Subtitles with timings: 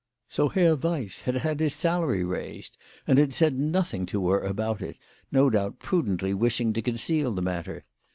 [0.29, 4.81] So Herr Weiss had had his salary raised, and had said nothing to her about
[4.81, 4.97] it,
[5.31, 7.85] no doubt prudently wishing to conceal the matter